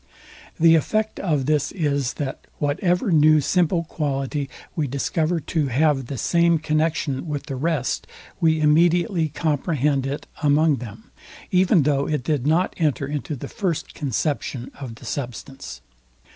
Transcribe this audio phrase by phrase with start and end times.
[0.59, 6.17] The effect of this is, that whatever new simple quality we discover to have the
[6.17, 8.07] same connexion with the rest,
[8.39, 11.11] we immediately comprehend it among them,
[11.51, 15.81] even though it did not enter into the first conception of the substance.